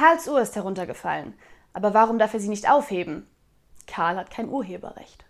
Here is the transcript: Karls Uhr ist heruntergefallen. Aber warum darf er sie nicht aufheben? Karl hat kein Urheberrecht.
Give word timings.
Karls 0.00 0.26
Uhr 0.28 0.40
ist 0.40 0.56
heruntergefallen. 0.56 1.34
Aber 1.74 1.92
warum 1.92 2.18
darf 2.18 2.32
er 2.32 2.40
sie 2.40 2.48
nicht 2.48 2.70
aufheben? 2.70 3.26
Karl 3.86 4.16
hat 4.16 4.30
kein 4.30 4.48
Urheberrecht. 4.48 5.26